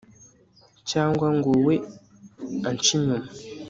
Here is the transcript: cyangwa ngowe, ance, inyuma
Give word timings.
cyangwa 0.89 1.27
ngowe, 1.37 1.75
ance, 2.69 2.89
inyuma 2.97 3.27